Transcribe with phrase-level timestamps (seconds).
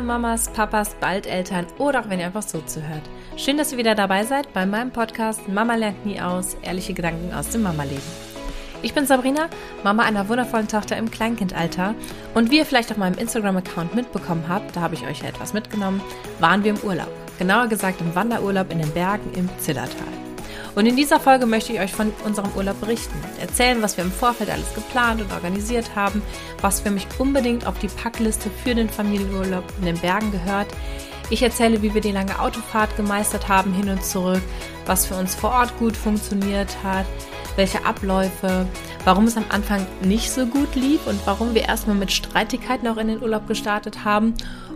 [0.00, 3.02] Hallo Mamas, Papas, bald Eltern oder auch wenn ihr einfach so zuhört.
[3.36, 7.34] Schön, dass ihr wieder dabei seid bei meinem Podcast Mama lernt nie aus, ehrliche Gedanken
[7.34, 8.00] aus dem Mama-Leben.
[8.80, 9.50] Ich bin Sabrina,
[9.84, 11.94] Mama einer wundervollen Tochter im Kleinkindalter
[12.32, 15.52] und wie ihr vielleicht auf meinem Instagram-Account mitbekommen habt, da habe ich euch ja etwas
[15.52, 16.00] mitgenommen,
[16.38, 17.12] waren wir im Urlaub.
[17.38, 20.19] Genauer gesagt im Wanderurlaub in den Bergen im Zillertal.
[20.74, 24.12] Und in dieser Folge möchte ich euch von unserem Urlaub berichten, erzählen, was wir im
[24.12, 26.22] Vorfeld alles geplant und organisiert haben,
[26.60, 30.68] was für mich unbedingt auf die Packliste für den Familienurlaub in den Bergen gehört.
[31.28, 34.42] Ich erzähle, wie wir die lange Autofahrt gemeistert haben hin und zurück,
[34.86, 37.06] was für uns vor Ort gut funktioniert hat,
[37.56, 38.66] welche Abläufe,
[39.04, 42.96] warum es am Anfang nicht so gut lief und warum wir erstmal mit Streitigkeiten auch
[42.96, 44.34] in den Urlaub gestartet haben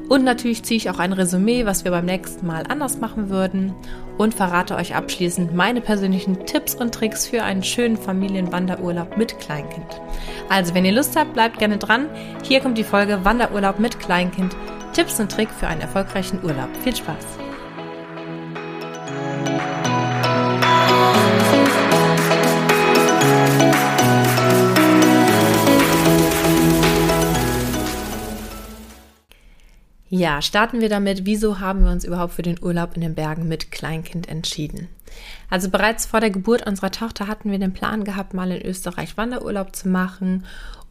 [0.08, 3.74] und natürlich ziehe ich auch ein Resümee, was wir beim nächsten Mal anders machen würden
[4.18, 10.00] und verrate euch abschließend meine persönlichen Tipps und Tricks für einen schönen Familienwanderurlaub mit Kleinkind.
[10.48, 12.06] Also, wenn ihr Lust habt, bleibt gerne dran.
[12.42, 14.54] Hier kommt die Folge Wanderurlaub mit Kleinkind.
[14.92, 16.68] Tipps und Trick für einen erfolgreichen Urlaub.
[16.82, 17.43] Viel Spaß!
[30.16, 33.48] Ja, starten wir damit, wieso haben wir uns überhaupt für den Urlaub in den Bergen
[33.48, 34.86] mit Kleinkind entschieden?
[35.50, 39.16] Also bereits vor der Geburt unserer Tochter hatten wir den Plan gehabt, mal in Österreich
[39.16, 40.44] Wanderurlaub zu machen.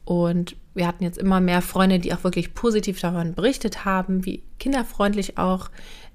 [0.04, 4.44] Und wir hatten jetzt immer mehr Freunde, die auch wirklich positiv davon berichtet haben, wie
[4.60, 5.70] kinderfreundlich auch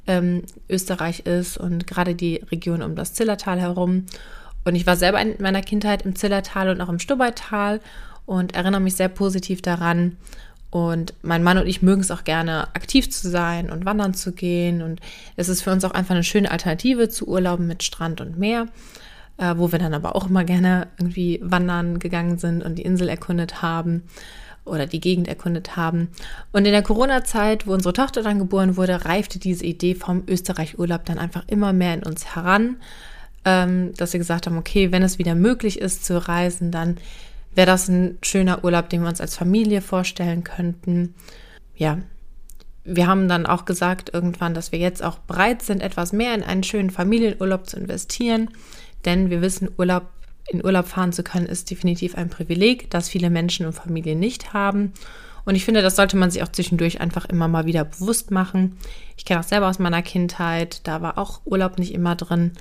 [0.06, 4.04] ähm, Österreich ist und gerade die Region um das Zillertal herum.
[4.66, 7.80] Und ich war selber in meiner Kindheit im Zillertal und auch im Stubaital
[8.26, 10.18] und erinnere mich sehr positiv daran.
[10.70, 14.33] Und mein Mann und ich mögen es auch gerne, aktiv zu sein und wandern zu
[14.33, 14.83] gehen.
[14.83, 15.00] Und
[15.36, 18.66] es ist für uns auch einfach eine schöne Alternative zu Urlauben mit Strand und Meer,
[19.38, 23.08] äh, wo wir dann aber auch immer gerne irgendwie wandern gegangen sind und die Insel
[23.08, 24.02] erkundet haben
[24.69, 26.09] oder die Gegend erkundet haben.
[26.53, 31.06] Und in der Corona-Zeit, wo unsere Tochter dann geboren wurde, reifte diese Idee vom Österreich-Urlaub
[31.06, 32.76] dann einfach immer mehr in uns heran,
[33.47, 36.98] ähm, dass wir gesagt haben, okay, wenn es wieder möglich ist zu reisen, dann
[37.58, 41.16] wäre das ein schöner Urlaub, den wir uns als Familie vorstellen könnten.
[41.74, 41.98] Ja,
[42.84, 46.44] wir haben dann auch gesagt irgendwann, dass wir jetzt auch bereit sind, etwas mehr in
[46.44, 48.50] einen schönen Familienurlaub zu investieren,
[49.04, 50.04] denn wir wissen, Urlaub
[50.47, 54.52] in Urlaub fahren zu können ist definitiv ein Privileg, das viele Menschen und Familien nicht
[54.52, 54.92] haben.
[55.44, 58.78] Und ich finde, das sollte man sich auch zwischendurch einfach immer mal wieder bewusst machen.
[59.16, 62.52] Ich kenne auch selber aus meiner Kindheit, da war auch Urlaub nicht immer drin.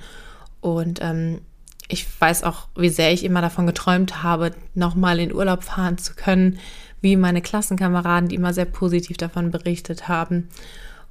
[0.60, 1.42] Und ähm,
[1.88, 6.14] ich weiß auch, wie sehr ich immer davon geträumt habe, nochmal in Urlaub fahren zu
[6.14, 6.58] können,
[7.00, 10.48] wie meine Klassenkameraden, die immer sehr positiv davon berichtet haben.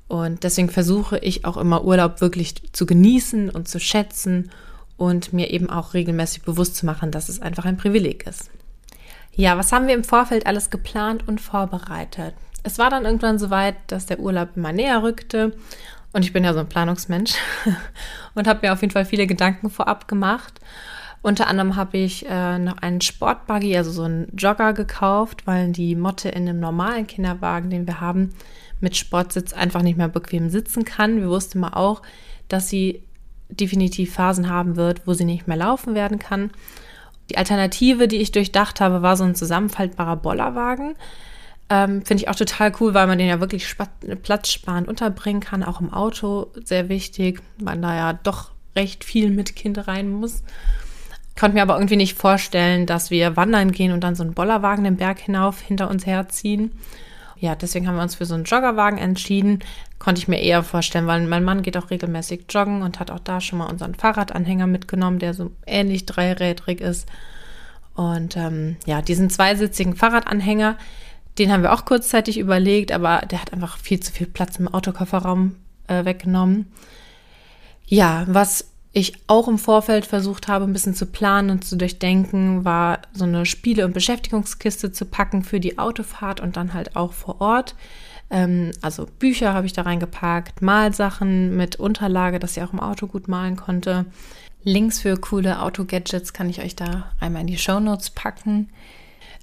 [0.08, 4.52] Und deswegen versuche ich auch immer Urlaub wirklich zu genießen und zu schätzen
[4.96, 8.50] und mir eben auch regelmäßig bewusst zu machen, dass es einfach ein Privileg ist.
[9.34, 12.34] Ja, was haben wir im Vorfeld alles geplant und vorbereitet?
[12.64, 15.54] Es war dann irgendwann soweit, dass der Urlaub immer näher rückte
[16.18, 17.36] und ich bin ja so ein Planungsmensch
[18.34, 20.60] und habe mir auf jeden Fall viele Gedanken vorab gemacht.
[21.22, 25.96] Unter anderem habe ich äh, noch einen Sportbuggy, also so einen Jogger gekauft, weil die
[25.96, 28.34] Motte in einem normalen Kinderwagen, den wir haben,
[28.82, 31.18] mit Sportsitz einfach nicht mehr bequem sitzen kann.
[31.18, 32.02] Wir wussten mal auch,
[32.48, 33.04] dass sie
[33.50, 36.50] definitiv Phasen haben wird, wo sie nicht mehr laufen werden kann.
[37.30, 40.96] Die Alternative, die ich durchdacht habe, war so ein zusammenfaltbarer Bollerwagen.
[41.70, 43.76] Ähm, Finde ich auch total cool, weil man den ja wirklich
[44.24, 49.56] platzsparend unterbringen kann, auch im Auto sehr wichtig, weil da ja doch recht viel mit
[49.56, 50.44] Kind rein muss.
[51.38, 54.86] Konnte mir aber irgendwie nicht vorstellen, dass wir wandern gehen und dann so einen Bollerwagen
[54.86, 56.72] den Berg hinauf hinter uns herziehen.
[57.40, 59.60] Ja, deswegen haben wir uns für so einen Joggerwagen entschieden.
[60.00, 63.20] Konnte ich mir eher vorstellen, weil mein Mann geht auch regelmäßig joggen und hat auch
[63.20, 67.08] da schon mal unseren Fahrradanhänger mitgenommen, der so ähnlich dreirädrig ist.
[67.94, 70.78] Und ähm, ja, diesen zweisitzigen Fahrradanhänger,
[71.38, 74.68] den haben wir auch kurzzeitig überlegt, aber der hat einfach viel zu viel Platz im
[74.68, 75.56] Autokofferraum
[75.88, 76.68] äh, weggenommen.
[77.86, 82.66] Ja, was ich auch im Vorfeld versucht habe, ein bisschen zu planen und zu durchdenken,
[82.66, 87.14] war so eine Spiele- und Beschäftigungskiste zu packen für die Autofahrt und dann halt auch
[87.14, 87.76] vor Ort.
[88.30, 93.08] Ähm, also Bücher habe ich da reingepackt, Malsachen mit Unterlage, dass ich auch im Auto
[93.08, 94.06] gut malen konnte.
[94.64, 98.70] Links für coole Auto-Gadgets kann ich euch da einmal in die Show Notes packen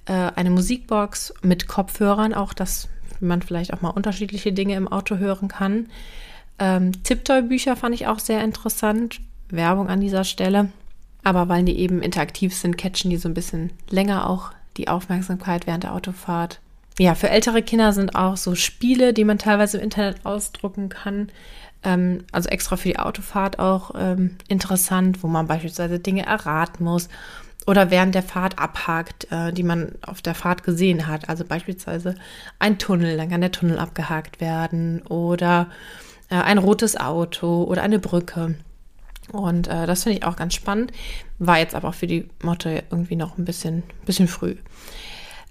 [0.05, 2.87] äh, eine Musikbox mit Kopfhörern, auch dass
[3.19, 5.87] man vielleicht auch mal unterschiedliche Dinge im Auto hören kann.
[6.59, 9.19] Ähm, Tiptoy-Bücher fand ich auch sehr interessant.
[9.49, 10.69] Werbung an dieser Stelle.
[11.23, 15.65] Aber weil die eben interaktiv sind, catchen die so ein bisschen länger auch die Aufmerksamkeit
[15.65, 16.59] während der Autofahrt.
[16.99, 21.29] Ja, für ältere Kinder sind auch so Spiele, die man teilweise im Internet ausdrucken kann.
[21.83, 27.09] Ähm, also extra für die Autofahrt auch ähm, interessant, wo man beispielsweise Dinge erraten muss
[27.65, 31.29] oder während der Fahrt abhakt, äh, die man auf der Fahrt gesehen hat.
[31.29, 32.15] Also beispielsweise
[32.59, 35.67] ein Tunnel, dann kann der Tunnel abgehakt werden oder
[36.29, 38.55] äh, ein rotes Auto oder eine Brücke.
[39.31, 40.91] Und äh, das finde ich auch ganz spannend.
[41.39, 44.55] War jetzt aber auch für die Motte irgendwie noch ein bisschen, bisschen früh.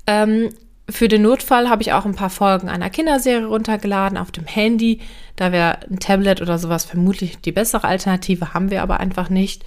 [0.06, 0.50] Ähm,
[0.88, 5.00] für den Notfall habe ich auch ein paar Folgen einer Kinderserie runtergeladen auf dem Handy.
[5.34, 9.64] Da wäre ein Tablet oder sowas vermutlich die bessere Alternative, haben wir aber einfach nicht,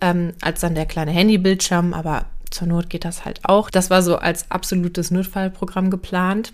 [0.00, 1.94] ähm, als dann der kleine Handybildschirm.
[1.94, 3.70] Aber zur Not geht das halt auch.
[3.70, 6.52] Das war so als absolutes Notfallprogramm geplant.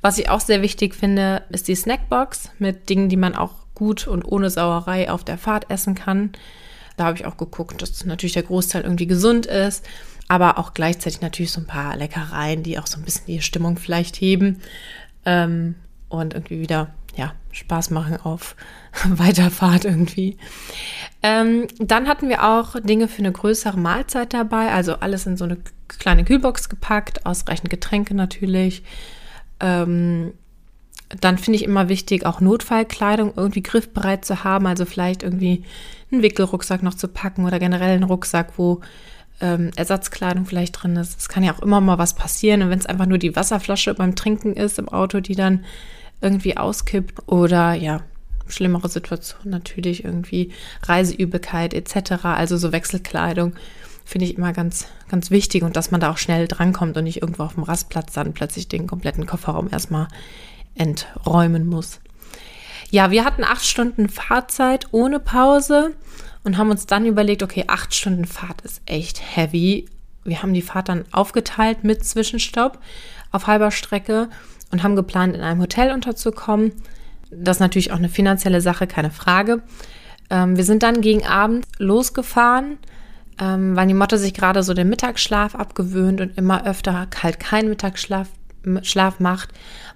[0.00, 4.06] Was ich auch sehr wichtig finde, ist die Snackbox mit Dingen, die man auch gut
[4.06, 6.32] und ohne Sauerei auf der Fahrt essen kann.
[6.96, 9.84] Da habe ich auch geguckt, dass natürlich der Großteil irgendwie gesund ist,
[10.28, 13.78] aber auch gleichzeitig natürlich so ein paar Leckereien, die auch so ein bisschen die Stimmung
[13.78, 14.60] vielleicht heben
[15.24, 15.74] ähm,
[16.08, 16.94] und irgendwie wieder
[17.54, 18.56] Spaß machen auf
[19.08, 20.36] Weiterfahrt irgendwie.
[21.22, 25.44] Ähm, dann hatten wir auch Dinge für eine größere Mahlzeit dabei, also alles in so
[25.44, 25.58] eine
[25.88, 28.82] kleine Kühlbox gepackt, ausreichend Getränke natürlich.
[29.60, 30.32] Ähm,
[31.20, 34.66] dann finde ich immer wichtig, auch Notfallkleidung irgendwie griffbereit zu haben.
[34.66, 35.64] Also vielleicht irgendwie
[36.10, 38.80] einen Wickelrucksack noch zu packen oder generell einen Rucksack, wo
[39.40, 41.18] ähm, Ersatzkleidung vielleicht drin ist.
[41.18, 42.62] Es kann ja auch immer mal was passieren.
[42.62, 45.64] Und wenn es einfach nur die Wasserflasche beim Trinken ist im Auto, die dann
[46.24, 48.00] irgendwie auskippt oder ja,
[48.48, 50.50] schlimmere Situationen natürlich irgendwie
[50.82, 52.24] Reiseübelkeit etc.
[52.24, 53.54] Also so Wechselkleidung
[54.04, 57.22] finde ich immer ganz, ganz wichtig und dass man da auch schnell drankommt und nicht
[57.22, 60.08] irgendwo auf dem Rastplatz dann plötzlich den kompletten Kofferraum erstmal
[60.74, 62.00] enträumen muss.
[62.90, 65.94] Ja, wir hatten acht Stunden Fahrzeit ohne Pause
[66.44, 69.86] und haben uns dann überlegt, okay, acht Stunden Fahrt ist echt heavy.
[70.22, 72.78] Wir haben die Fahrt dann aufgeteilt mit Zwischenstopp
[73.34, 74.28] auf halber Strecke
[74.70, 76.72] und haben geplant, in einem Hotel unterzukommen.
[77.30, 79.62] Das ist natürlich auch eine finanzielle Sache, keine Frage.
[80.30, 82.78] Ähm, wir sind dann gegen Abend losgefahren,
[83.40, 87.68] ähm, weil die Motte sich gerade so den Mittagsschlaf abgewöhnt und immer öfter halt keinen
[87.68, 88.28] Mittagsschlaf
[88.82, 89.50] Schlaf macht,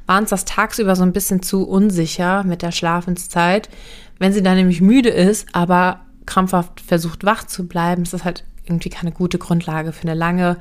[0.04, 3.70] war uns das tagsüber so ein bisschen zu unsicher mit der Schlafenszeit.
[4.18, 8.44] Wenn sie dann nämlich müde ist, aber krampfhaft versucht wach zu bleiben, ist das halt
[8.66, 10.58] irgendwie keine gute Grundlage für eine lange,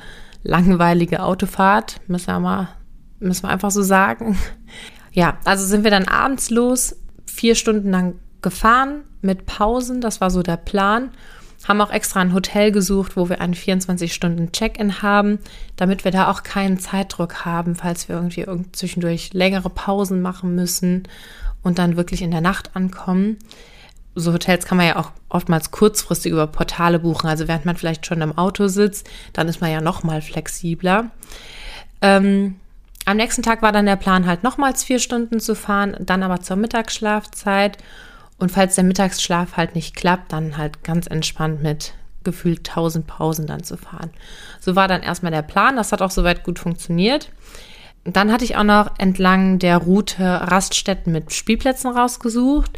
[0.48, 2.00] langweilige Autofahrt.
[2.08, 2.70] Müssen wir mal,
[3.20, 4.38] müssen wir einfach so sagen.
[5.12, 6.96] Ja, also sind wir dann abends los,
[7.26, 10.00] vier Stunden lang gefahren mit Pausen.
[10.00, 11.10] Das war so der Plan.
[11.68, 15.40] Haben auch extra ein Hotel gesucht, wo wir einen 24-Stunden-Check-In haben,
[15.76, 21.08] damit wir da auch keinen Zeitdruck haben, falls wir irgendwie zwischendurch längere Pausen machen müssen
[21.64, 23.38] und dann wirklich in der Nacht ankommen.
[24.20, 27.28] So Hotels kann man ja auch oftmals kurzfristig über Portale buchen.
[27.28, 31.12] Also während man vielleicht schon im Auto sitzt, dann ist man ja noch mal flexibler.
[32.02, 32.56] Ähm,
[33.06, 36.42] am nächsten Tag war dann der Plan halt nochmals vier Stunden zu fahren, dann aber
[36.42, 37.78] zur Mittagsschlafzeit
[38.38, 41.94] und falls der Mittagsschlaf halt nicht klappt, dann halt ganz entspannt mit
[42.24, 44.12] gefühlt 1000 Pausen dann zu fahren.
[44.60, 45.78] So war dann erstmal der Plan.
[45.78, 47.32] Das hat auch soweit gut funktioniert.
[48.04, 52.78] Dann hatte ich auch noch entlang der Route Raststätten mit Spielplätzen rausgesucht.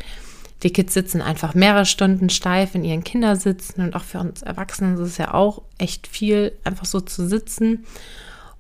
[0.64, 4.96] Die Kids sitzen einfach mehrere Stunden steif in ihren Kindersitzen und auch für uns Erwachsenen
[4.96, 7.86] ist es ja auch echt viel, einfach so zu sitzen.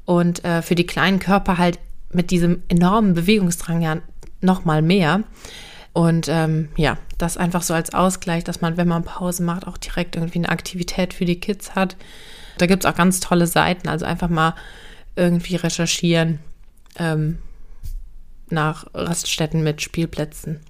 [0.06, 1.78] Und äh, für die kleinen Körper halt
[2.12, 3.98] mit diesem enormen Bewegungsdrang ja
[4.42, 5.24] noch mal mehr.
[5.94, 9.78] Und ähm, ja, das einfach so als Ausgleich, dass man, wenn man Pause macht, auch
[9.78, 11.98] direkt irgendwie eine Aktivität für die Kids hat.
[12.58, 14.56] Da gibt es auch ganz tolle Seiten, also einfach mal
[15.16, 16.40] irgendwie recherchieren
[16.98, 17.40] ähm,
[18.50, 20.62] nach Raststätten mit Spielplätzen.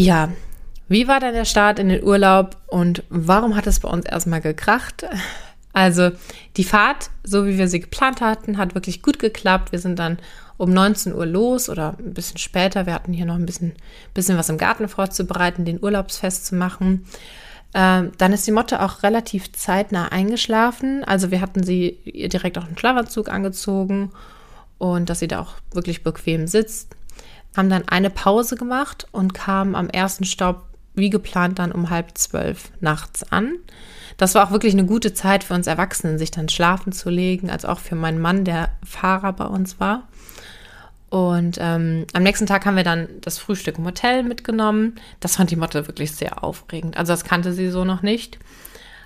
[0.00, 0.28] Ja,
[0.86, 4.40] wie war dann der Start in den Urlaub und warum hat es bei uns erstmal
[4.40, 5.04] gekracht?
[5.72, 6.12] Also
[6.56, 9.72] die Fahrt, so wie wir sie geplant hatten, hat wirklich gut geklappt.
[9.72, 10.18] Wir sind dann
[10.56, 12.86] um 19 Uhr los oder ein bisschen später.
[12.86, 13.72] Wir hatten hier noch ein bisschen,
[14.14, 17.04] bisschen was im Garten vorzubereiten, den Urlaubsfest zu machen.
[17.74, 21.02] Ähm, dann ist die Motte auch relativ zeitnah eingeschlafen.
[21.02, 24.12] Also wir hatten sie direkt auch einen Schlafanzug angezogen
[24.78, 26.94] und dass sie da auch wirklich bequem sitzt.
[27.58, 32.16] Haben dann eine Pause gemacht und kamen am ersten Stopp wie geplant dann um halb
[32.16, 33.56] zwölf nachts an.
[34.16, 37.50] Das war auch wirklich eine gute Zeit für uns Erwachsenen, sich dann schlafen zu legen,
[37.50, 40.06] als auch für meinen Mann, der Fahrer bei uns war.
[41.10, 44.94] Und ähm, am nächsten Tag haben wir dann das Frühstück im Hotel mitgenommen.
[45.18, 46.96] Das fand die Motte wirklich sehr aufregend.
[46.96, 48.38] Also das kannte sie so noch nicht.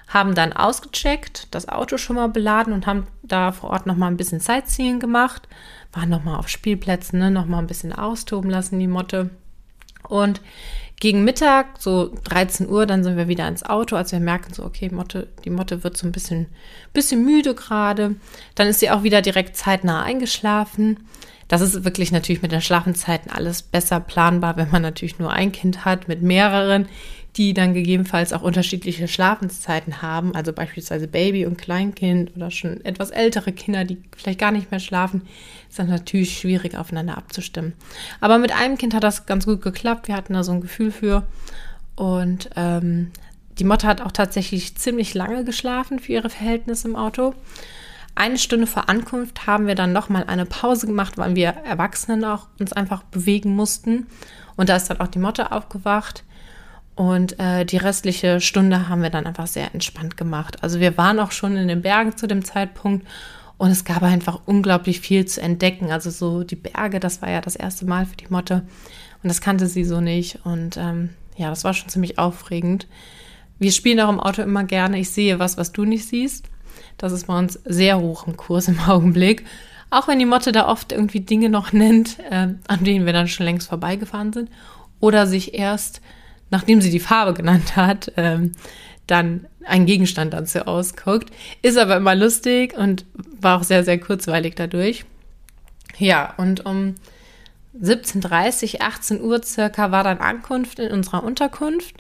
[0.09, 4.09] Haben dann ausgecheckt, das Auto schon mal beladen und haben da vor Ort noch mal
[4.09, 5.49] ein bisschen Sightseeing gemacht.
[5.93, 7.31] Waren noch mal auf Spielplätzen, ne?
[7.31, 9.31] noch mal ein bisschen austoben lassen, die Motte.
[10.09, 10.41] Und
[11.03, 14.65] gegen Mittag, so 13 Uhr, dann sind wir wieder ins Auto, als wir merken, so,
[14.65, 16.47] okay, Motte, die Motte wird so ein bisschen,
[16.93, 18.15] bisschen müde gerade.
[18.55, 21.01] Dann ist sie auch wieder direkt zeitnah eingeschlafen.
[21.49, 25.51] Das ist wirklich natürlich mit den Schlafenzeiten alles besser planbar, wenn man natürlich nur ein
[25.53, 26.87] Kind hat mit mehreren,
[27.37, 33.11] die dann gegebenenfalls auch unterschiedliche Schlafenszeiten haben, also beispielsweise Baby und Kleinkind oder schon etwas
[33.11, 35.23] ältere Kinder, die vielleicht gar nicht mehr schlafen,
[35.69, 37.73] ist dann natürlich schwierig aufeinander abzustimmen.
[38.21, 40.09] Aber mit einem Kind hat das ganz gut geklappt.
[40.09, 41.27] Wir hatten da so ein Gefühl für.
[41.97, 43.13] Und ähm,
[43.59, 47.35] die Motte hat auch tatsächlich ziemlich lange geschlafen für ihre Verhältnisse im Auto.
[48.15, 52.47] Eine Stunde vor Ankunft haben wir dann nochmal eine Pause gemacht, weil wir Erwachsenen auch
[52.59, 54.07] uns einfach bewegen mussten.
[54.57, 56.25] Und da ist dann auch die Motte aufgewacht.
[56.95, 60.63] Und äh, die restliche Stunde haben wir dann einfach sehr entspannt gemacht.
[60.63, 63.07] Also wir waren auch schon in den Bergen zu dem Zeitpunkt
[63.57, 65.91] und es gab einfach unglaublich viel zu entdecken.
[65.91, 68.63] Also so die Berge, das war ja das erste Mal für die Motte
[69.23, 70.41] und das kannte sie so nicht.
[70.45, 72.87] Und ähm, ja, das war schon ziemlich aufregend.
[73.59, 74.99] Wir spielen auch im Auto immer gerne.
[74.99, 76.51] Ich sehe was, was du nicht siehst.
[76.99, 79.47] Das ist bei uns sehr hoch im Kurs im Augenblick.
[79.89, 83.29] Auch wenn die Motte da oft irgendwie Dinge noch nennt, äh, an denen wir dann
[83.29, 84.51] schon längst vorbeigefahren sind.
[85.01, 86.01] Oder sich erst
[86.53, 88.53] nachdem sie die Farbe genannt hat, ähm,
[89.09, 91.31] dann ein Gegenstand dazu ausguckt.
[91.63, 93.05] Ist aber immer lustig und
[93.41, 95.05] war auch sehr, sehr kurzweilig dadurch.
[95.99, 96.95] Ja, und um
[97.81, 101.97] 17.30, 18 Uhr circa war dann Ankunft in unserer Unterkunft.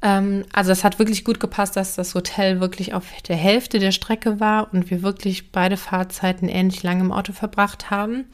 [0.00, 3.92] Ähm, also es hat wirklich gut gepasst, dass das Hotel wirklich auf der Hälfte der
[3.92, 8.26] Strecke war und wir wirklich beide Fahrzeiten ähnlich lange im Auto verbracht haben.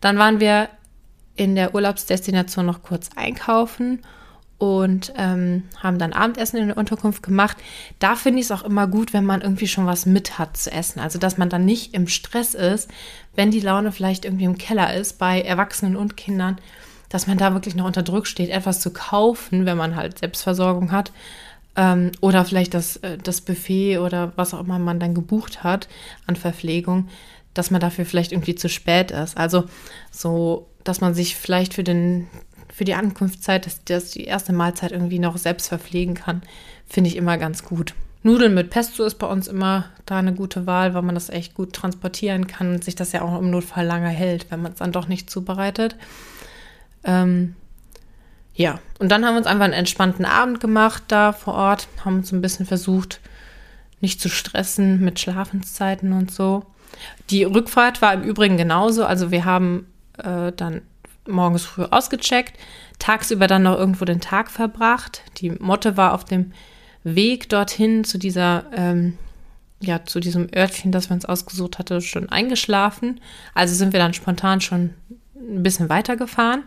[0.00, 0.68] Dann waren wir
[1.34, 4.00] in der Urlaubsdestination noch kurz einkaufen
[4.58, 7.58] und ähm, haben dann Abendessen in der Unterkunft gemacht.
[7.98, 10.72] Da finde ich es auch immer gut, wenn man irgendwie schon was mit hat zu
[10.72, 11.00] essen.
[11.00, 12.90] Also, dass man dann nicht im Stress ist,
[13.34, 16.56] wenn die Laune vielleicht irgendwie im Keller ist, bei Erwachsenen und Kindern,
[17.10, 20.90] dass man da wirklich noch unter Druck steht, etwas zu kaufen, wenn man halt Selbstversorgung
[20.90, 21.12] hat.
[21.76, 25.88] Ähm, oder vielleicht das, äh, das Buffet oder was auch immer man dann gebucht hat
[26.26, 27.08] an Verpflegung,
[27.52, 29.36] dass man dafür vielleicht irgendwie zu spät ist.
[29.36, 29.64] Also
[30.10, 32.28] so, dass man sich vielleicht für den
[32.76, 36.42] für die Ankunftszeit, dass, dass die erste Mahlzeit irgendwie noch selbst verpflegen kann,
[36.86, 37.94] finde ich immer ganz gut.
[38.22, 41.54] Nudeln mit Pesto ist bei uns immer da eine gute Wahl, weil man das echt
[41.54, 44.78] gut transportieren kann und sich das ja auch im Notfall lange hält, wenn man es
[44.78, 45.96] dann doch nicht zubereitet.
[47.02, 47.56] Ähm,
[48.54, 52.16] ja, und dann haben wir uns einfach einen entspannten Abend gemacht da vor Ort, haben
[52.16, 53.20] uns ein bisschen versucht,
[54.02, 56.66] nicht zu stressen mit Schlafenszeiten und so.
[57.30, 59.06] Die Rückfahrt war im Übrigen genauso.
[59.06, 59.86] Also wir haben
[60.18, 60.82] äh, dann
[61.28, 62.58] morgens früh ausgecheckt,
[62.98, 65.22] tagsüber dann noch irgendwo den Tag verbracht.
[65.38, 66.52] Die Motte war auf dem
[67.04, 69.16] Weg dorthin zu dieser, ähm,
[69.80, 73.20] ja, zu diesem Örtchen, das wir uns ausgesucht hatten, schon eingeschlafen.
[73.54, 74.94] Also sind wir dann spontan schon
[75.34, 76.64] ein bisschen weitergefahren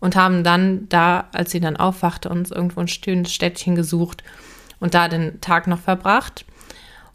[0.00, 4.24] und haben dann da, als sie dann aufwachte, uns irgendwo ein stilles Städtchen gesucht
[4.80, 6.44] und da den Tag noch verbracht.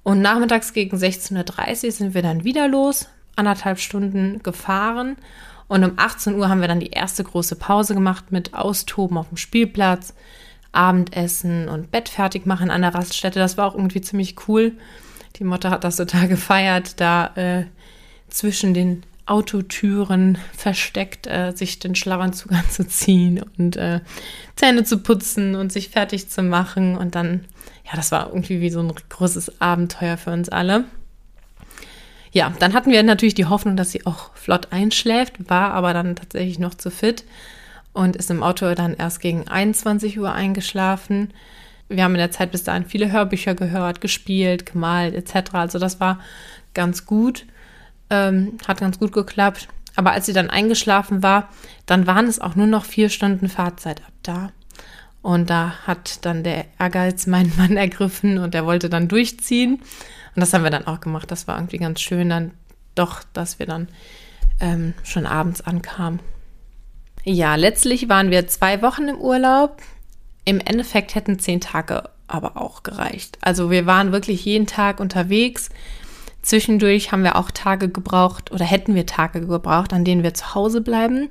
[0.03, 5.17] Und nachmittags gegen 16.30 Uhr sind wir dann wieder los, anderthalb Stunden gefahren
[5.67, 9.29] und um 18 Uhr haben wir dann die erste große Pause gemacht mit Austoben auf
[9.29, 10.13] dem Spielplatz,
[10.71, 13.39] Abendessen und Bett fertig machen an der Raststätte.
[13.39, 14.73] Das war auch irgendwie ziemlich cool.
[15.37, 17.65] Die Mutter hat das total gefeiert, da äh,
[18.29, 24.01] zwischen den Autotüren versteckt, äh, sich den Schlafanzug anzuziehen und äh,
[24.55, 26.95] Zähne zu putzen und sich fertig zu machen.
[26.95, 27.45] Und dann,
[27.85, 30.83] ja, das war irgendwie wie so ein großes Abenteuer für uns alle.
[32.35, 36.17] Ja, dann hatten wir natürlich die Hoffnung, dass sie auch flott einschläft, war aber dann
[36.17, 37.23] tatsächlich noch zu fit
[37.93, 41.33] und ist im Auto dann erst gegen 21 Uhr eingeschlafen.
[41.87, 45.53] Wir haben in der Zeit bis dahin viele Hörbücher gehört, gespielt, gemalt etc.
[45.53, 46.19] Also das war
[46.73, 47.45] ganz gut,
[48.09, 49.69] ähm, hat ganz gut geklappt.
[49.95, 51.47] Aber als sie dann eingeschlafen war,
[51.85, 54.51] dann waren es auch nur noch vier Stunden Fahrzeit ab da.
[55.21, 59.79] Und da hat dann der Ehrgeiz meinen Mann ergriffen und er wollte dann durchziehen.
[60.35, 61.31] Und das haben wir dann auch gemacht.
[61.31, 62.51] Das war irgendwie ganz schön, dann
[62.93, 63.87] doch, dass wir dann
[64.59, 66.19] ähm, schon abends ankamen.
[67.23, 69.81] Ja, letztlich waren wir zwei Wochen im Urlaub.
[70.45, 73.37] Im Endeffekt hätten zehn Tage aber auch gereicht.
[73.41, 75.69] Also wir waren wirklich jeden Tag unterwegs.
[76.41, 80.53] Zwischendurch haben wir auch Tage gebraucht oder hätten wir Tage gebraucht, an denen wir zu
[80.53, 81.29] Hause bleiben.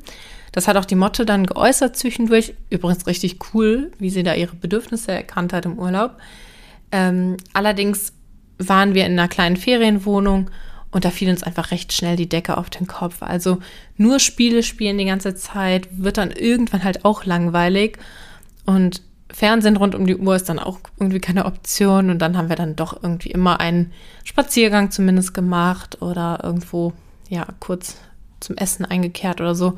[0.50, 2.54] Das hat auch die Motte dann geäußert zwischendurch.
[2.70, 6.16] Übrigens richtig cool, wie sie da ihre Bedürfnisse erkannt hat im Urlaub.
[6.90, 8.12] Ähm, allerdings
[8.58, 10.50] waren wir in einer kleinen Ferienwohnung
[10.90, 13.16] und da fiel uns einfach recht schnell die Decke auf den Kopf.
[13.20, 13.58] Also
[13.96, 17.98] nur Spiele spielen die ganze Zeit wird dann irgendwann halt auch langweilig
[18.64, 22.48] und Fernsehen rund um die Uhr ist dann auch irgendwie keine Option und dann haben
[22.48, 23.92] wir dann doch irgendwie immer einen
[24.22, 26.92] Spaziergang zumindest gemacht oder irgendwo
[27.28, 27.96] ja kurz
[28.38, 29.76] zum Essen eingekehrt oder so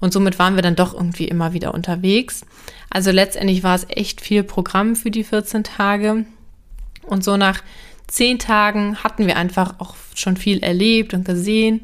[0.00, 2.44] und somit waren wir dann doch irgendwie immer wieder unterwegs.
[2.90, 6.24] Also letztendlich war es echt viel Programm für die 14 Tage
[7.06, 7.62] und so nach
[8.08, 11.82] zehn Tagen hatten wir einfach auch schon viel erlebt und gesehen.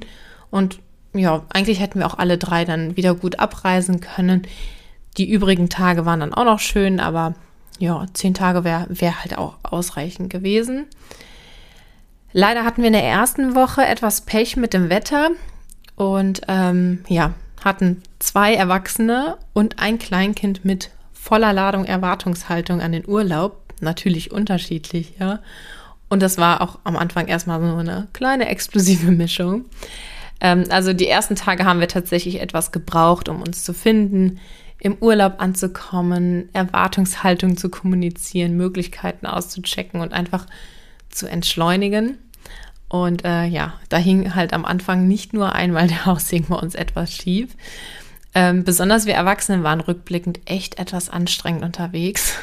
[0.50, 0.78] Und
[1.14, 4.42] ja, eigentlich hätten wir auch alle drei dann wieder gut abreisen können.
[5.18, 7.34] Die übrigen Tage waren dann auch noch schön, aber
[7.78, 10.86] ja, zehn Tage wäre wär halt auch ausreichend gewesen.
[12.32, 15.30] Leider hatten wir in der ersten Woche etwas Pech mit dem Wetter
[15.96, 23.06] und ähm, ja, hatten zwei Erwachsene und ein Kleinkind mit voller Ladung Erwartungshaltung an den
[23.06, 23.58] Urlaub.
[23.80, 25.40] Natürlich unterschiedlich, ja.
[26.12, 29.64] Und das war auch am Anfang erstmal so eine kleine explosive Mischung.
[30.42, 34.38] Ähm, also die ersten Tage haben wir tatsächlich etwas gebraucht, um uns zu finden,
[34.78, 40.44] im Urlaub anzukommen, Erwartungshaltung zu kommunizieren, Möglichkeiten auszuchecken und einfach
[41.08, 42.18] zu entschleunigen.
[42.90, 46.74] Und äh, ja, da hing halt am Anfang nicht nur einmal der Haussegen bei uns
[46.74, 47.56] etwas schief.
[48.34, 52.34] Ähm, besonders wir Erwachsenen waren rückblickend echt etwas anstrengend unterwegs,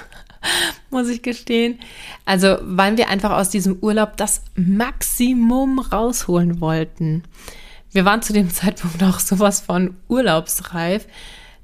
[0.89, 1.79] muss ich gestehen.
[2.25, 7.23] Also, weil wir einfach aus diesem Urlaub das Maximum rausholen wollten.
[7.91, 11.07] Wir waren zu dem Zeitpunkt noch sowas von urlaubsreif,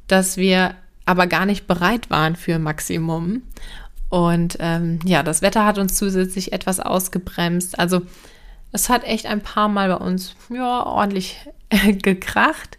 [0.07, 3.43] dass wir aber gar nicht bereit waren für Maximum.
[4.09, 7.77] Und ähm, ja, das Wetter hat uns zusätzlich etwas ausgebremst.
[7.77, 8.01] Also
[8.71, 11.37] es hat echt ein paar Mal bei uns ja, ordentlich
[12.01, 12.77] gekracht.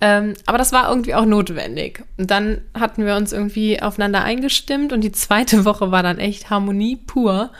[0.00, 2.02] Ähm, aber das war irgendwie auch notwendig.
[2.16, 6.50] Und dann hatten wir uns irgendwie aufeinander eingestimmt und die zweite Woche war dann echt
[6.50, 7.50] Harmonie pur.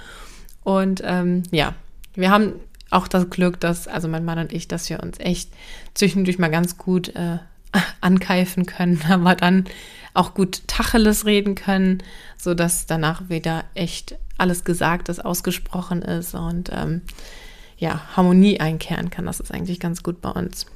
[0.63, 1.75] Und ähm, ja,
[2.15, 2.55] wir haben
[2.91, 5.51] auch das Glück, dass, also mein Mann und ich, dass wir uns echt
[5.95, 7.39] zwischendurch mal ganz gut äh,
[8.01, 9.65] ankeifen können, aber dann
[10.13, 12.03] auch gut Tacheles reden können,
[12.37, 17.03] sodass danach wieder echt alles gesagt ist, ausgesprochen ist und ähm,
[17.77, 19.27] ja, Harmonie einkehren kann.
[19.27, 20.67] Das ist eigentlich ganz gut bei uns.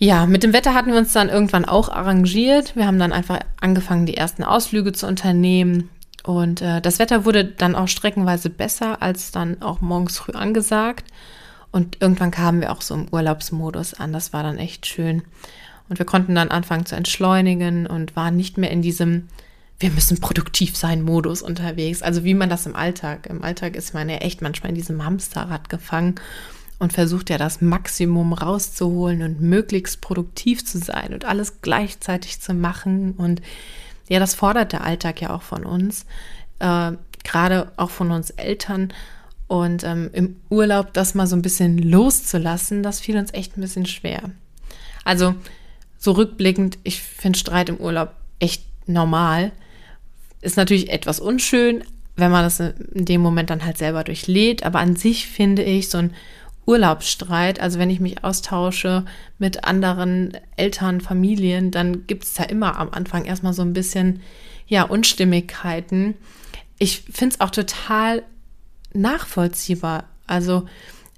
[0.00, 2.76] Ja, mit dem Wetter hatten wir uns dann irgendwann auch arrangiert.
[2.76, 5.90] Wir haben dann einfach angefangen, die ersten Ausflüge zu unternehmen.
[6.22, 11.04] Und äh, das Wetter wurde dann auch streckenweise besser als dann auch morgens früh angesagt.
[11.72, 14.12] Und irgendwann kamen wir auch so im Urlaubsmodus an.
[14.12, 15.24] Das war dann echt schön.
[15.88, 19.28] Und wir konnten dann anfangen zu entschleunigen und waren nicht mehr in diesem
[19.80, 22.02] wir müssen produktiv sein Modus unterwegs.
[22.02, 23.26] Also wie man das im Alltag.
[23.26, 26.16] Im Alltag ist man ja echt manchmal in diesem Hamsterrad gefangen
[26.78, 32.54] und versucht ja das Maximum rauszuholen und möglichst produktiv zu sein und alles gleichzeitig zu
[32.54, 33.12] machen.
[33.12, 33.42] Und
[34.08, 36.06] ja, das fordert der Alltag ja auch von uns,
[36.60, 36.92] äh,
[37.24, 38.92] gerade auch von uns Eltern.
[39.48, 43.62] Und ähm, im Urlaub das mal so ein bisschen loszulassen, das fiel uns echt ein
[43.62, 44.30] bisschen schwer.
[45.04, 45.34] Also
[45.98, 49.52] so rückblickend, ich finde Streit im Urlaub echt normal.
[50.42, 51.82] Ist natürlich etwas unschön,
[52.14, 54.64] wenn man das in dem Moment dann halt selber durchlebt.
[54.64, 56.14] Aber an sich finde ich so ein
[56.68, 59.06] Urlaubsstreit, also wenn ich mich austausche
[59.38, 64.20] mit anderen Eltern, Familien, dann gibt es da immer am Anfang erstmal so ein bisschen,
[64.66, 66.14] ja, Unstimmigkeiten.
[66.78, 68.22] Ich finde es auch total
[68.92, 70.04] nachvollziehbar.
[70.26, 70.66] Also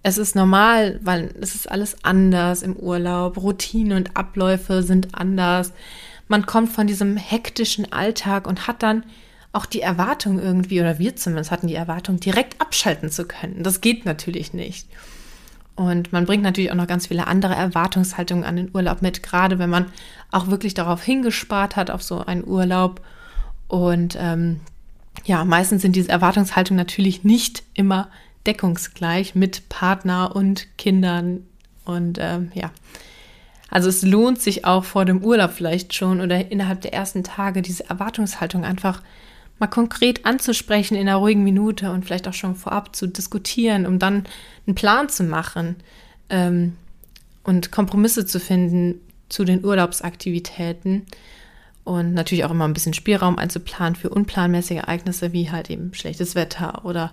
[0.04, 3.36] es ist normal, weil es ist alles anders im Urlaub.
[3.36, 5.72] Routinen und Abläufe sind anders.
[6.28, 9.02] Man kommt von diesem hektischen Alltag und hat dann
[9.52, 13.64] auch die Erwartung irgendwie, oder wir zumindest hatten die Erwartung, direkt abschalten zu können.
[13.64, 14.86] Das geht natürlich nicht.
[15.80, 19.58] Und man bringt natürlich auch noch ganz viele andere Erwartungshaltungen an den Urlaub mit, gerade
[19.58, 19.86] wenn man
[20.30, 23.00] auch wirklich darauf hingespart hat, auf so einen Urlaub.
[23.66, 24.60] Und ähm,
[25.24, 28.10] ja, meistens sind diese Erwartungshaltungen natürlich nicht immer
[28.46, 31.46] deckungsgleich mit Partner und Kindern.
[31.86, 32.72] Und ähm, ja,
[33.70, 37.62] also es lohnt sich auch vor dem Urlaub vielleicht schon oder innerhalb der ersten Tage
[37.62, 39.00] diese Erwartungshaltung einfach
[39.60, 43.98] mal konkret anzusprechen in einer ruhigen Minute und vielleicht auch schon vorab zu diskutieren, um
[43.98, 44.24] dann
[44.66, 45.76] einen Plan zu machen
[46.30, 46.76] ähm,
[47.44, 51.06] und Kompromisse zu finden zu den Urlaubsaktivitäten
[51.84, 56.34] und natürlich auch immer ein bisschen Spielraum einzuplanen für unplanmäßige Ereignisse wie halt eben schlechtes
[56.34, 57.12] Wetter oder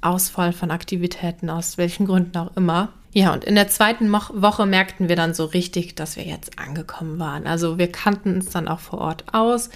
[0.00, 2.92] Ausfall von Aktivitäten aus welchen Gründen auch immer.
[3.12, 7.18] Ja, und in der zweiten Woche merkten wir dann so richtig, dass wir jetzt angekommen
[7.18, 7.46] waren.
[7.46, 9.70] Also wir kannten uns dann auch vor Ort aus.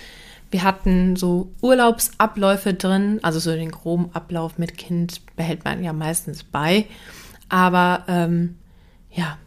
[0.53, 5.93] Wir hatten so Urlaubsabläufe drin, also so den groben Ablauf mit Kind behält man ja
[5.93, 6.85] meistens bei.
[7.49, 8.57] Aber ähm,
[9.11, 9.38] ja,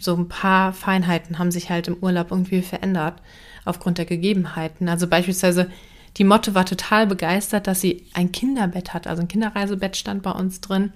[0.00, 3.20] so ein paar Feinheiten haben sich halt im Urlaub irgendwie verändert
[3.66, 4.88] aufgrund der Gegebenheiten.
[4.88, 5.70] Also beispielsweise
[6.16, 9.06] die Motte war total begeistert, dass sie ein Kinderbett hat.
[9.06, 10.92] Also ein Kinderreisebett stand bei uns drin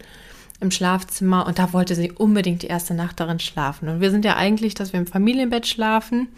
[0.61, 3.89] im Schlafzimmer und da wollte sie unbedingt die erste Nacht darin schlafen.
[3.89, 6.29] Und wir sind ja eigentlich, dass wir im Familienbett schlafen.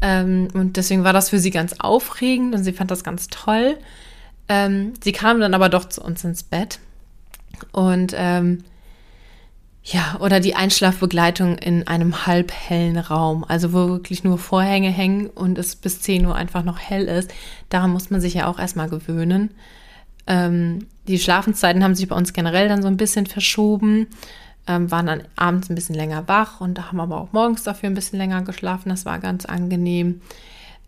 [0.00, 3.78] Ähm, und deswegen war das für sie ganz aufregend und sie fand das ganz toll.
[4.48, 6.78] Ähm, sie kam dann aber doch zu uns ins Bett.
[7.72, 8.64] Und ähm,
[9.82, 15.58] ja, oder die Einschlafbegleitung in einem halbhellen Raum, also wo wirklich nur Vorhänge hängen und
[15.58, 17.32] es bis 10 Uhr einfach noch hell ist.
[17.68, 19.50] Daran muss man sich ja auch erstmal gewöhnen.
[20.26, 24.08] Ähm, die Schlafenszeiten haben sich bei uns generell dann so ein bisschen verschoben
[24.66, 27.94] ähm, waren dann abends ein bisschen länger wach und haben aber auch morgens dafür ein
[27.94, 28.88] bisschen länger geschlafen.
[28.88, 30.20] Das war ganz angenehm.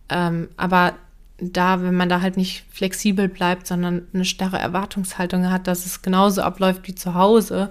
[0.09, 0.95] Ähm, aber
[1.41, 6.03] da, wenn man da halt nicht flexibel bleibt, sondern eine starre Erwartungshaltung hat, dass es
[6.03, 7.71] genauso abläuft wie zu Hause,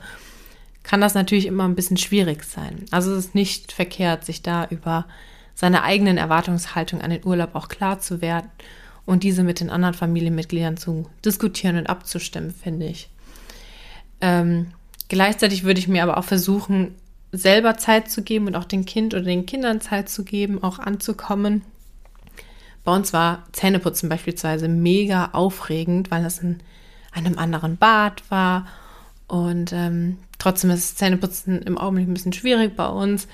[0.84, 2.86] kann das natürlich immer ein bisschen schwierig sein.
[2.91, 5.06] Also es ist nicht verkehrt, sich da über
[5.54, 8.50] seine eigenen Erwartungshaltung an den Urlaub auch klar zu werden
[9.06, 13.10] und diese mit den anderen Familienmitgliedern zu diskutieren und abzustimmen, finde ich.
[14.22, 14.67] Ähm,
[15.10, 16.96] gleichzeitig würde ich mir aber auch versuchen,
[17.32, 20.80] selber Zeit zu geben und auch den Kind oder den Kindern Zeit zu geben, auch
[20.80, 21.63] anzukommen.
[22.84, 26.60] Bei uns war Zähneputzen beispielsweise mega aufregend, weil das in
[27.12, 28.65] einem anderen Bad war.
[29.28, 33.28] Und ähm, trotzdem ist Zähneputzen im Augenblick ein bisschen schwierig bei uns.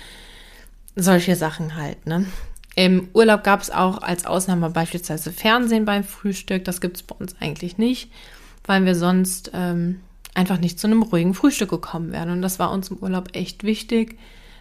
[0.95, 2.25] Solche Sachen halt, ne?
[2.75, 6.65] Im Urlaub gab es auch als Ausnahme beispielsweise Fernsehen beim Frühstück.
[6.65, 8.09] Das gibt es bei uns eigentlich nicht,
[8.65, 9.99] weil wir sonst ähm,
[10.35, 12.29] einfach nicht zu einem ruhigen Frühstück gekommen wären.
[12.29, 14.17] Und das war uns im Urlaub echt wichtig,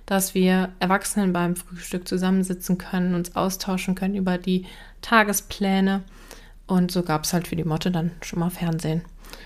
[0.06, 4.66] dass wir Erwachsenen beim Frühstück zusammensitzen können, uns austauschen können über die
[5.00, 6.02] Tagespläne.
[6.66, 9.02] Und so gab es halt für die Motte dann schon mal Fernsehen.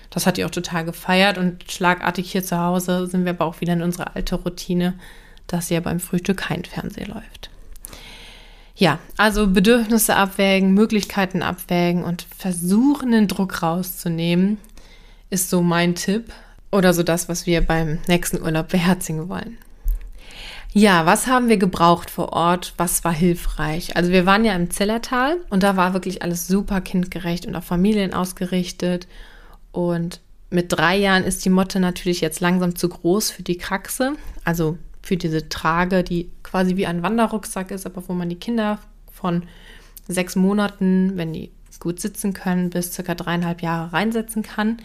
[0.09, 3.61] Das hat die auch total gefeiert und schlagartig hier zu Hause sind wir aber auch
[3.61, 4.93] wieder in unserer alte Routine,
[5.47, 7.49] dass ja beim Frühstück kein Fernseher läuft.
[8.75, 14.59] Ja, also Bedürfnisse abwägen, Möglichkeiten abwägen und versuchen, den Druck rauszunehmen,
[15.29, 16.31] ist so mein Tipp
[16.71, 19.57] oder so das, was wir beim nächsten Urlaub beherzigen wollen.
[20.73, 22.73] Ja, was haben wir gebraucht vor Ort?
[22.77, 23.95] Was war hilfreich?
[23.95, 27.63] Also wir waren ja im Zillertal und da war wirklich alles super kindgerecht und auf
[27.63, 29.07] Familien ausgerichtet.
[29.71, 34.13] Und mit drei Jahren ist die Motte natürlich jetzt langsam zu groß für die Kraxe.
[34.43, 38.79] Also für diese Trage, die quasi wie ein Wanderrucksack ist, aber wo man die Kinder
[39.11, 39.43] von
[40.07, 44.77] sechs Monaten, wenn die gut sitzen können, bis circa dreieinhalb Jahre reinsetzen kann.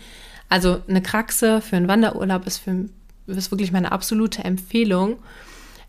[0.52, 2.84] Also eine Kraxe für einen Wanderurlaub ist, für,
[3.26, 5.16] ist wirklich meine absolute Empfehlung.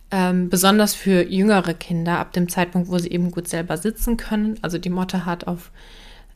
[0.10, 4.58] Ähm, besonders für jüngere Kinder ab dem Zeitpunkt, wo sie eben gut selber sitzen können.
[4.62, 5.72] Also die Motte hat auf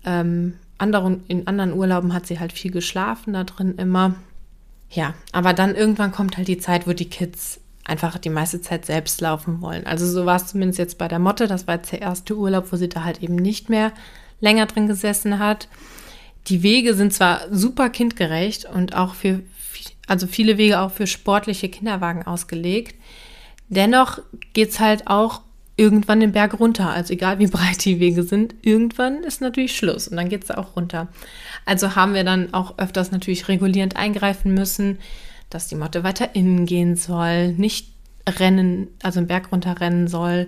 [0.04, 4.16] ähm, anderen, in anderen Urlauben hat sie halt viel geschlafen da drin immer.
[4.90, 8.86] Ja, aber dann irgendwann kommt halt die Zeit, wo die Kids einfach die meiste Zeit
[8.86, 9.88] selbst laufen wollen.
[9.88, 11.48] Also so war es zumindest jetzt bei der Motte.
[11.48, 13.94] Das war jetzt der erste Urlaub, wo sie da halt eben nicht mehr
[14.42, 15.70] länger drin gesessen hat.
[16.48, 19.42] Die Wege sind zwar super kindgerecht und auch für,
[20.08, 22.96] also viele Wege auch für sportliche Kinderwagen ausgelegt.
[23.70, 24.20] Dennoch
[24.54, 25.42] geht es halt auch
[25.76, 26.90] irgendwann den Berg runter.
[26.90, 30.52] Also egal wie breit die Wege sind, irgendwann ist natürlich Schluss und dann geht es
[30.52, 31.10] auch runter.
[31.66, 35.00] Also haben wir dann auch öfters natürlich regulierend eingreifen müssen
[35.50, 37.92] dass die Motte weiter innen gehen soll, nicht
[38.28, 40.48] rennen, also einen Berg runterrennen soll,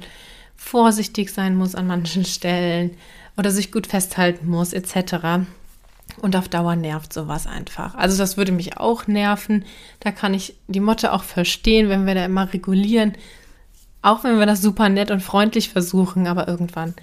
[0.56, 2.92] vorsichtig sein muss an manchen Stellen
[3.38, 5.46] oder sich gut festhalten muss, etc.
[6.22, 7.96] Und auf Dauer nervt sowas einfach.
[7.96, 9.66] Also das würde mich auch nerven.
[10.00, 13.14] Da kann ich die Motte auch verstehen, wenn wir da immer regulieren.
[14.02, 16.94] Auch wenn wir das super nett und freundlich versuchen, aber irgendwann,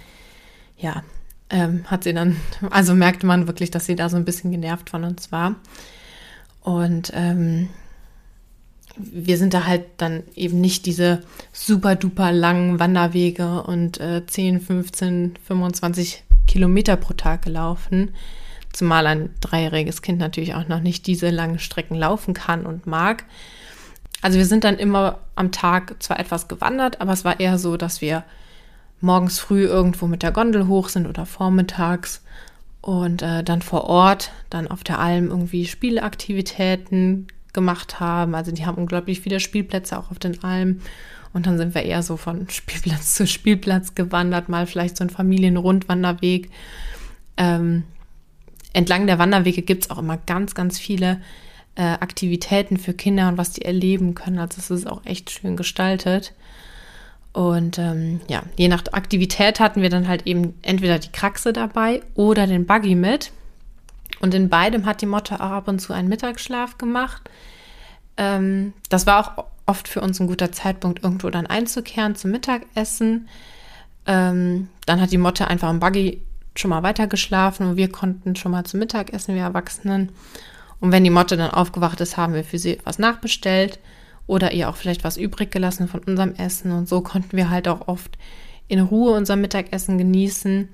[0.78, 1.02] ja,
[1.50, 2.36] ähm, hat sie dann,
[2.70, 5.56] also merkte man wirklich, dass sie da so ein bisschen genervt von uns war.
[6.62, 7.68] Und ähm,
[8.96, 14.60] wir sind da halt dann eben nicht diese super duper langen Wanderwege und äh, 10,
[14.60, 18.14] 15, 25 Kilometer pro Tag gelaufen.
[18.76, 23.24] Zumal ein dreijähriges Kind natürlich auch noch nicht diese langen Strecken laufen kann und mag.
[24.20, 27.78] Also wir sind dann immer am Tag zwar etwas gewandert, aber es war eher so,
[27.78, 28.22] dass wir
[29.00, 32.22] morgens früh irgendwo mit der Gondel hoch sind oder vormittags
[32.82, 38.34] und äh, dann vor Ort, dann auf der Alm irgendwie Spielaktivitäten gemacht haben.
[38.34, 40.82] Also die haben unglaublich viele Spielplätze auch auf den Almen.
[41.32, 45.08] Und dann sind wir eher so von Spielplatz zu Spielplatz gewandert, mal vielleicht so ein
[45.08, 46.50] Familienrundwanderweg.
[47.38, 47.84] Ähm,
[48.76, 51.22] entlang der Wanderwege gibt es auch immer ganz, ganz viele
[51.76, 54.38] äh, Aktivitäten für Kinder und was die erleben können.
[54.38, 56.34] Also es ist auch echt schön gestaltet.
[57.32, 62.02] Und ähm, ja, je nach Aktivität hatten wir dann halt eben entweder die Kraxe dabei
[62.14, 63.32] oder den Buggy mit.
[64.20, 67.30] Und in beidem hat die Motte auch ab und zu einen Mittagsschlaf gemacht.
[68.18, 73.28] Ähm, das war auch oft für uns ein guter Zeitpunkt, irgendwo dann einzukehren zum Mittagessen.
[74.06, 76.25] Ähm, dann hat die Motte einfach im Buggy
[76.58, 80.10] schon mal weiter geschlafen und wir konnten schon mal zum Mittagessen, wir Erwachsenen.
[80.80, 83.78] Und wenn die Motte dann aufgewacht ist, haben wir für sie was nachbestellt
[84.26, 86.72] oder ihr auch vielleicht was übrig gelassen von unserem Essen.
[86.72, 88.18] Und so konnten wir halt auch oft
[88.68, 90.68] in Ruhe unser Mittagessen genießen,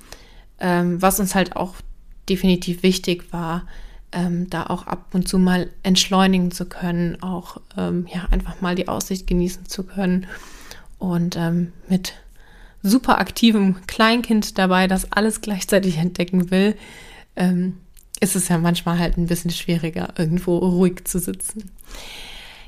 [0.60, 1.74] ähm, was uns halt auch
[2.28, 3.66] definitiv wichtig war,
[4.12, 8.74] ähm, da auch ab und zu mal entschleunigen zu können, auch ähm, ja einfach mal
[8.74, 10.26] die Aussicht genießen zu können
[10.98, 12.14] und ähm, mit
[12.82, 16.76] super aktivem Kleinkind dabei, das alles gleichzeitig entdecken will,
[17.36, 17.78] ähm,
[18.20, 21.70] ist es ja manchmal halt ein bisschen schwieriger, irgendwo ruhig zu sitzen.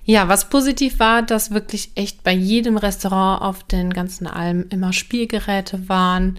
[0.05, 4.93] Ja, was positiv war, dass wirklich echt bei jedem Restaurant auf den ganzen Almen immer
[4.93, 6.39] Spielgeräte waren,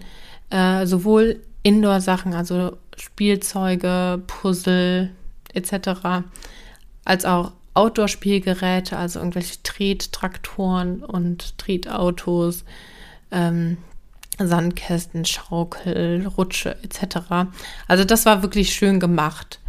[0.50, 5.10] äh, sowohl Indoor-Sachen, also Spielzeuge, Puzzle
[5.52, 6.24] etc.,
[7.04, 12.64] als auch Outdoor-Spielgeräte, also irgendwelche Trettraktoren und Tretautos,
[13.30, 13.78] ähm,
[14.38, 17.48] Sandkästen, Schaukel, Rutsche etc.
[17.88, 19.60] Also das war wirklich schön gemacht.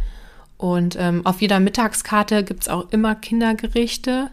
[0.56, 4.30] Und ähm, auf jeder Mittagskarte gibt es auch immer Kindergerichte.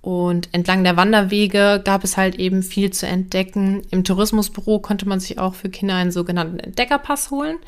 [0.00, 3.82] Und entlang der Wanderwege gab es halt eben viel zu entdecken.
[3.90, 7.58] Im Tourismusbüro konnte man sich auch für Kinder einen sogenannten Entdeckerpass holen,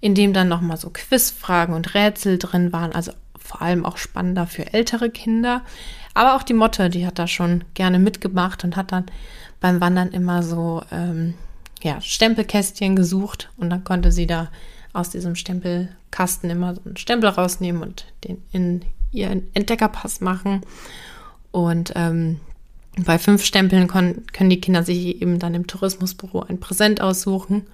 [0.00, 2.92] in dem dann nochmal so Quizfragen und Rätsel drin waren.
[2.92, 5.62] Also vor allem auch spannender für ältere Kinder.
[6.14, 9.06] Aber auch die Motte, die hat da schon gerne mitgemacht und hat dann
[9.60, 11.34] beim Wandern immer so ähm,
[11.82, 14.50] ja, Stempelkästchen gesucht und dann konnte sie da
[14.92, 20.62] aus diesem Stempelkasten immer so einen Stempel rausnehmen und den in ihren Entdeckerpass machen.
[21.50, 22.40] Und ähm,
[22.96, 27.66] bei fünf Stempeln können die Kinder sich eben dann im Tourismusbüro ein Präsent aussuchen.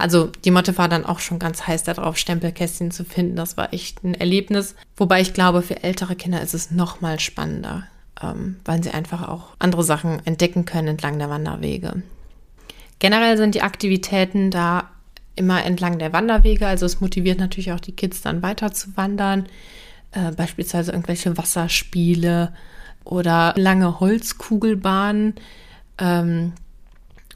[0.00, 3.36] Also die Motte war dann auch schon ganz heiß darauf, Stempelkästchen zu finden.
[3.36, 4.74] Das war echt ein Erlebnis.
[4.96, 7.84] Wobei ich glaube, für ältere Kinder ist es noch mal spannender,
[8.22, 12.02] ähm, weil sie einfach auch andere Sachen entdecken können entlang der Wanderwege.
[12.98, 14.90] Generell sind die Aktivitäten da
[15.36, 16.66] immer entlang der Wanderwege.
[16.66, 19.46] Also es motiviert natürlich auch die Kids dann weiter zu wandern.
[20.12, 22.52] Äh, beispielsweise irgendwelche Wasserspiele
[23.04, 25.34] oder lange Holzkugelbahnen
[25.98, 26.52] ähm,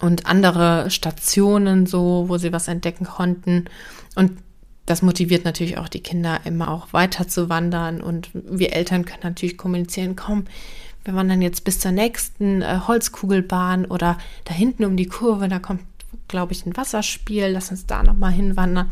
[0.01, 3.67] und andere Stationen, so, wo sie was entdecken konnten.
[4.15, 4.33] Und
[4.87, 8.01] das motiviert natürlich auch die Kinder immer auch weiter zu wandern.
[8.01, 10.45] Und wir Eltern können natürlich kommunizieren, komm,
[11.05, 15.59] wir wandern jetzt bis zur nächsten äh, Holzkugelbahn oder da hinten um die Kurve, da
[15.59, 15.83] kommt,
[16.29, 18.91] glaube ich, ein Wasserspiel, lass uns da nochmal hinwandern.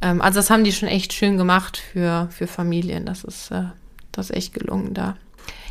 [0.00, 3.06] Ähm, also das haben die schon echt schön gemacht für, für Familien.
[3.06, 3.64] Das ist, äh,
[4.12, 5.16] das ist echt gelungen da.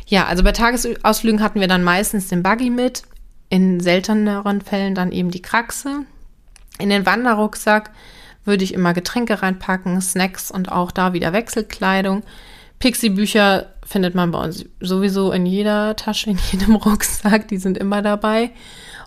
[0.06, 3.02] Ja, also bei Tagesausflügen hatten wir dann meistens den Buggy mit,
[3.52, 6.06] in selteneren Fällen dann eben die Kraxe.
[6.78, 7.90] In den Wanderrucksack
[8.46, 12.22] würde ich immer Getränke reinpacken, Snacks und auch da wieder Wechselkleidung.
[12.78, 18.00] Pixie-Bücher findet man bei uns sowieso in jeder Tasche, in jedem Rucksack, die sind immer
[18.00, 18.52] dabei.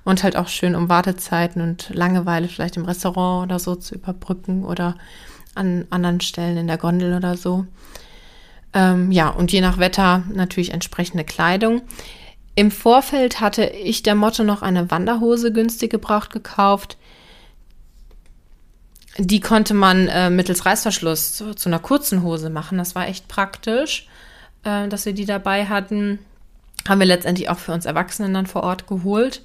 [0.03, 4.63] Und halt auch schön, um Wartezeiten und Langeweile vielleicht im Restaurant oder so zu überbrücken
[4.63, 4.95] oder
[5.55, 7.65] an anderen Stellen in der Gondel oder so.
[8.73, 11.81] Ähm, ja, und je nach Wetter natürlich entsprechende Kleidung.
[12.55, 16.97] Im Vorfeld hatte ich der Motto noch eine Wanderhose günstig gebraucht gekauft.
[19.17, 22.77] Die konnte man äh, mittels Reißverschluss zu, zu, einer kurzen Hose machen.
[22.77, 24.07] Das war echt praktisch,
[24.63, 26.19] äh, dass wir die dabei hatten.
[26.87, 29.41] Haben wir letztendlich auch für uns Erwachsenen dann vor Ort geholt.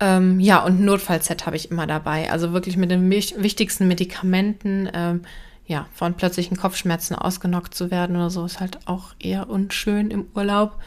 [0.00, 2.30] Ähm, ja, und Notfallset habe ich immer dabei.
[2.30, 4.90] Also wirklich mit den wichtigsten Medikamenten.
[4.92, 5.22] Ähm,
[5.66, 10.26] ja, von plötzlichen Kopfschmerzen ausgenockt zu werden oder so, ist halt auch eher unschön im
[10.34, 10.78] Urlaub.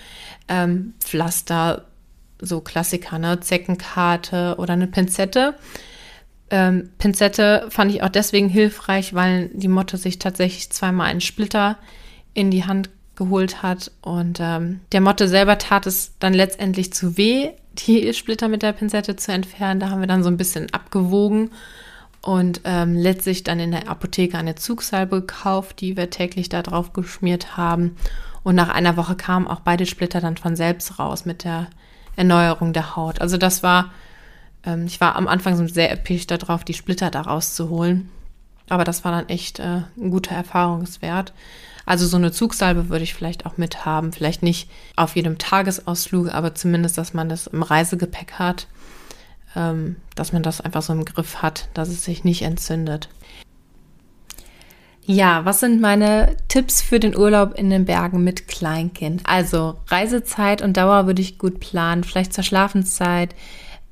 [0.47, 1.85] Ähm, Pflaster,
[2.39, 3.39] so Klassiker, ne?
[3.39, 5.55] Zeckenkarte oder eine Pinzette.
[6.49, 11.77] Ähm, Pinzette fand ich auch deswegen hilfreich, weil die Motte sich tatsächlich zweimal einen Splitter
[12.33, 17.17] in die Hand geholt hat und ähm, der Motte selber tat es dann letztendlich zu
[17.17, 19.79] weh, die Splitter mit der Pinzette zu entfernen.
[19.79, 21.51] Da haben wir dann so ein bisschen abgewogen
[22.25, 26.91] und ähm, letztlich dann in der Apotheke eine Zugsalbe gekauft, die wir täglich da drauf
[26.91, 27.97] geschmiert haben.
[28.41, 31.67] Und nach einer Woche kamen auch beide Splitter dann von selbst raus mit der
[32.15, 33.21] Erneuerung der Haut.
[33.21, 33.91] Also das war,
[34.65, 38.09] ähm, ich war am Anfang so sehr episch darauf, die Splitter da rauszuholen.
[38.69, 41.31] Aber das war dann echt äh, ein guter Erfahrungswert.
[41.85, 44.13] Also so eine Zugsalbe würde ich vielleicht auch mithaben.
[44.13, 48.65] Vielleicht nicht auf jedem Tagesausflug, aber zumindest, dass man das im Reisegepäck hat
[49.56, 53.10] ähm, dass man das einfach so im Griff hat, dass es sich nicht entzündet.
[55.08, 59.22] Ja, was sind meine Tipps für den Urlaub in den Bergen mit Kleinkind?
[59.26, 63.36] Also Reisezeit und Dauer würde ich gut planen, vielleicht zur Schlafenszeit,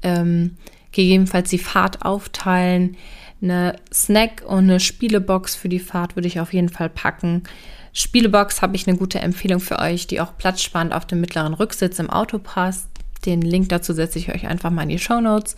[0.01, 0.57] ähm,
[0.91, 2.97] gegebenenfalls die Fahrt aufteilen,
[3.43, 7.43] eine Snack und eine Spielebox für die Fahrt würde ich auf jeden Fall packen.
[7.91, 11.99] Spielebox habe ich eine gute Empfehlung für euch, die auch platzsparend auf dem mittleren Rücksitz
[11.99, 12.89] im Auto passt.
[13.25, 15.55] Den Link dazu setze ich euch einfach mal in die Show Notes.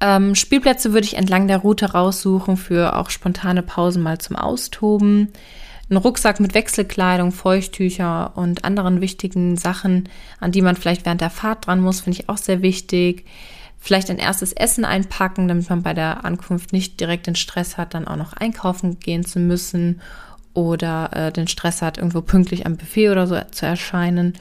[0.00, 5.32] Ähm, Spielplätze würde ich entlang der Route raussuchen für auch spontane Pausen mal zum Austoben.
[5.88, 10.08] Ein Rucksack mit Wechselkleidung, Feuchttücher und anderen wichtigen Sachen,
[10.40, 13.24] an die man vielleicht während der Fahrt dran muss, finde ich auch sehr wichtig.
[13.78, 17.94] Vielleicht ein erstes Essen einpacken, damit man bei der Ankunft nicht direkt den Stress hat,
[17.94, 20.00] dann auch noch einkaufen gehen zu müssen
[20.54, 24.34] oder äh, den Stress hat, irgendwo pünktlich am Buffet oder so zu erscheinen.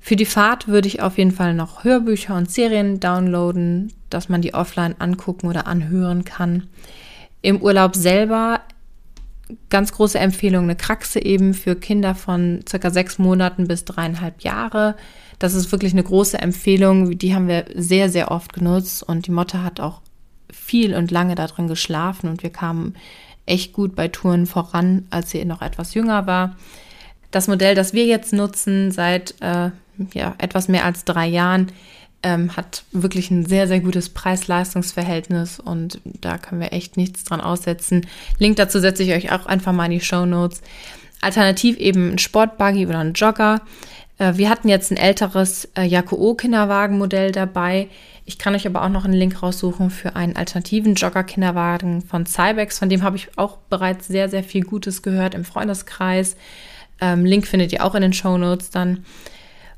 [0.00, 4.42] Für die Fahrt würde ich auf jeden Fall noch Hörbücher und Serien downloaden, dass man
[4.42, 6.68] die offline angucken oder anhören kann.
[7.42, 8.60] Im Urlaub selber
[9.68, 14.96] ganz große Empfehlung, eine Kraxe eben für Kinder von circa sechs Monaten bis dreieinhalb Jahre.
[15.38, 17.18] Das ist wirklich eine große Empfehlung.
[17.18, 20.00] Die haben wir sehr, sehr oft genutzt und die Motte hat auch
[20.52, 22.94] viel und lange darin geschlafen und wir kamen
[23.46, 26.56] echt gut bei Touren voran, als sie noch etwas jünger war.
[27.30, 29.70] Das Modell, das wir jetzt nutzen seit äh,
[30.14, 31.72] ja, etwas mehr als drei Jahren,
[32.22, 37.40] ähm, hat wirklich ein sehr, sehr gutes Preis-Leistungs-Verhältnis und da können wir echt nichts dran
[37.40, 38.06] aussetzen.
[38.38, 40.60] Link dazu setze ich euch auch einfach mal in die Show Notes.
[41.22, 43.62] Alternativ eben ein Sportbuggy oder ein Jogger.
[44.18, 47.88] Äh, wir hatten jetzt ein älteres äh, Jaco-Kinderwagenmodell dabei.
[48.26, 52.78] Ich kann euch aber auch noch einen Link raussuchen für einen alternativen Jogger-Kinderwagen von Cybex.
[52.78, 56.36] Von dem habe ich auch bereits sehr, sehr viel Gutes gehört im Freundeskreis.
[57.00, 59.04] Ähm, Link findet ihr auch in den Show Notes dann.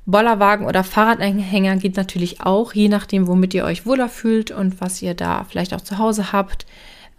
[0.05, 5.01] Bollerwagen oder Fahrradanhänger geht natürlich auch, je nachdem, womit ihr euch wohler fühlt und was
[5.01, 6.67] ihr da vielleicht auch zu Hause habt.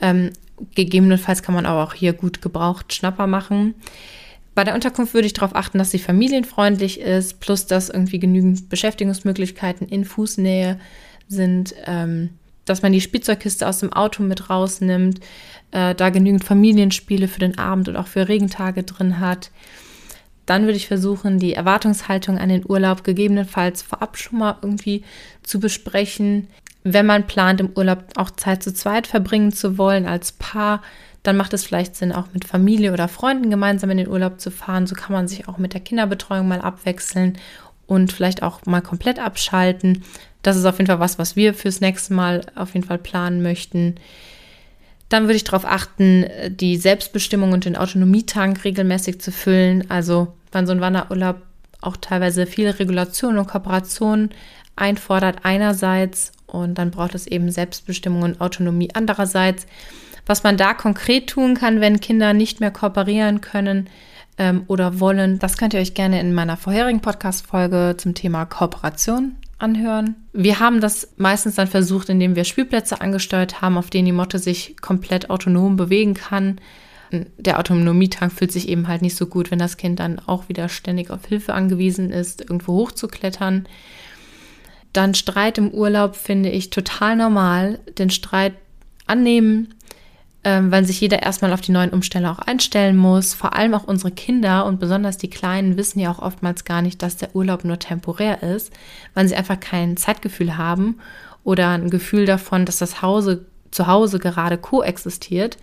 [0.02, 0.32] Ähm,
[0.76, 3.74] gegebenenfalls kann man aber auch hier gut gebraucht Schnapper machen.
[4.56, 8.70] Bei der Unterkunft würde ich darauf achten, dass sie familienfreundlich ist, plus dass irgendwie genügend
[8.70, 10.80] Beschäftigungsmöglichkeiten in Fußnähe
[11.28, 12.30] sind, ähm,
[12.66, 15.20] dass man die Spielzeugkiste aus dem Auto mit rausnimmt,
[15.72, 19.52] äh, da genügend Familienspiele für den Abend und auch für Regentage drin hat.
[20.46, 25.04] Dann würde ich versuchen, die Erwartungshaltung an den Urlaub gegebenenfalls vorab schon mal irgendwie
[25.42, 26.48] zu besprechen.
[26.84, 30.82] Wenn man plant, im Urlaub auch Zeit zu zweit verbringen zu wollen als Paar,
[31.24, 34.52] dann macht es vielleicht Sinn, auch mit Familie oder Freunden gemeinsam in den Urlaub zu
[34.52, 34.86] fahren.
[34.86, 37.38] So kann man sich auch mit der Kinderbetreuung mal abwechseln
[37.88, 40.04] und vielleicht auch mal komplett abschalten.
[40.42, 43.42] Das ist auf jeden Fall was, was wir fürs nächste Mal auf jeden Fall planen
[43.42, 43.96] möchten.
[45.10, 49.90] Dann würde ich darauf achten, die Selbstbestimmung und den Autonomietank regelmäßig zu füllen.
[49.90, 51.38] Also wenn so ein Wanderurlaub
[51.82, 54.30] auch teilweise viele Regulationen und Kooperationen
[54.76, 59.66] einfordert einerseits und dann braucht es eben Selbstbestimmung und Autonomie andererseits.
[60.26, 63.90] Was man da konkret tun kann, wenn Kinder nicht mehr kooperieren können
[64.38, 69.36] ähm, oder wollen, das könnt ihr euch gerne in meiner vorherigen Podcast-Folge zum Thema Kooperation
[69.64, 70.16] anhören.
[70.34, 74.38] Wir haben das meistens dann versucht, indem wir Spielplätze angesteuert haben, auf denen die Motte
[74.38, 76.60] sich komplett autonom bewegen kann.
[77.38, 80.70] Der Autonomietank fühlt sich eben halt nicht so gut, wenn das Kind dann auch wieder
[80.70, 83.68] ständig auf Hilfe angewiesen ist, irgendwo hochzuklettern.
[84.92, 87.80] Dann Streit im Urlaub finde ich total normal.
[87.98, 88.54] Den Streit
[89.08, 89.74] annehmen,
[90.44, 93.34] ähm, weil sich jeder erstmal auf die neuen Umstände auch einstellen muss.
[93.34, 97.02] Vor allem auch unsere Kinder und besonders die Kleinen wissen ja auch oftmals gar nicht,
[97.02, 98.72] dass der Urlaub nur temporär ist,
[99.14, 101.00] weil sie einfach kein Zeitgefühl haben
[101.44, 105.58] oder ein Gefühl davon, dass das Hause zu Hause gerade koexistiert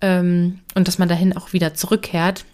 [0.00, 2.44] ähm, und dass man dahin auch wieder zurückkehrt.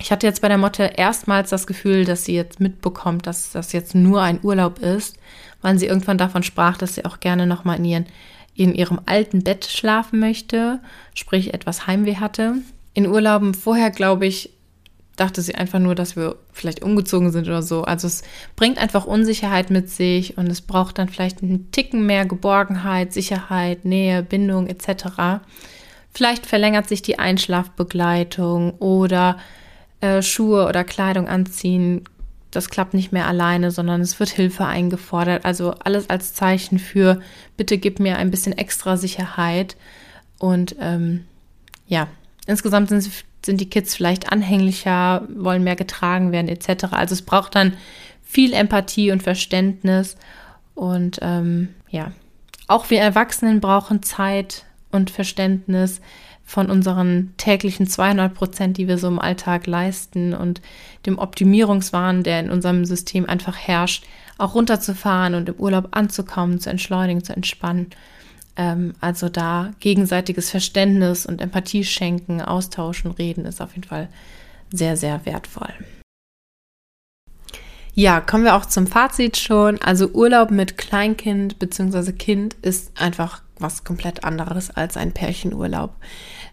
[0.00, 3.72] Ich hatte jetzt bei der Motte erstmals das Gefühl, dass sie jetzt mitbekommt, dass das
[3.72, 5.18] jetzt nur ein Urlaub ist,
[5.60, 8.06] weil sie irgendwann davon sprach, dass sie auch gerne nochmal in ihren
[8.60, 10.80] in ihrem alten Bett schlafen möchte,
[11.14, 12.56] sprich etwas Heimweh hatte.
[12.92, 14.50] In Urlauben vorher, glaube ich,
[15.16, 17.84] dachte sie einfach nur, dass wir vielleicht umgezogen sind oder so.
[17.84, 18.22] Also es
[18.56, 23.86] bringt einfach Unsicherheit mit sich und es braucht dann vielleicht einen Ticken mehr Geborgenheit, Sicherheit,
[23.86, 25.42] Nähe, Bindung etc.
[26.12, 29.38] Vielleicht verlängert sich die Einschlafbegleitung oder
[30.00, 32.04] äh, Schuhe oder Kleidung anziehen
[32.50, 35.44] das klappt nicht mehr alleine, sondern es wird Hilfe eingefordert.
[35.44, 37.20] Also alles als Zeichen für,
[37.56, 39.76] bitte gib mir ein bisschen extra Sicherheit.
[40.38, 41.24] Und ähm,
[41.86, 42.08] ja,
[42.46, 43.08] insgesamt sind,
[43.44, 46.92] sind die Kids vielleicht anhänglicher, wollen mehr getragen werden etc.
[46.92, 47.74] Also es braucht dann
[48.22, 50.16] viel Empathie und Verständnis.
[50.74, 52.12] Und ähm, ja,
[52.66, 56.00] auch wir Erwachsenen brauchen Zeit und Verständnis
[56.50, 60.60] von unseren täglichen 200 Prozent, die wir so im Alltag leisten und
[61.06, 64.04] dem Optimierungswahn, der in unserem System einfach herrscht,
[64.36, 67.90] auch runterzufahren und im Urlaub anzukommen, zu entschleunigen, zu entspannen.
[68.56, 74.08] Ähm, also da gegenseitiges Verständnis und Empathie schenken, austauschen, reden ist auf jeden Fall
[74.72, 75.72] sehr, sehr wertvoll.
[77.94, 79.80] Ja, kommen wir auch zum Fazit schon.
[79.82, 82.10] Also Urlaub mit Kleinkind bzw.
[82.10, 85.94] Kind ist einfach was komplett anderes als ein Pärchenurlaub.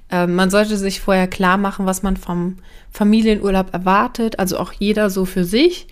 [0.09, 2.57] Ähm, man sollte sich vorher klar machen, was man vom
[2.91, 5.87] Familienurlaub erwartet, also auch jeder so für sich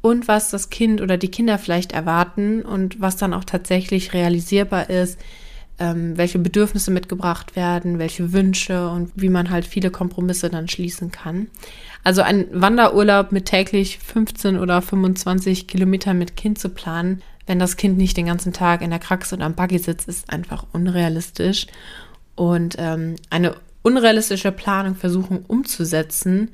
[0.00, 4.90] und was das Kind oder die Kinder vielleicht erwarten und was dann auch tatsächlich realisierbar
[4.90, 5.18] ist,
[5.78, 11.10] ähm, welche Bedürfnisse mitgebracht werden, welche Wünsche und wie man halt viele Kompromisse dann schließen
[11.10, 11.48] kann.
[12.04, 17.76] Also ein Wanderurlaub mit täglich 15 oder 25 Kilometern mit Kind zu planen, wenn das
[17.76, 21.66] Kind nicht den ganzen Tag in der Kraxe oder am Buggy sitzt, ist einfach unrealistisch.
[22.38, 26.52] Und ähm, eine unrealistische Planung versuchen umzusetzen,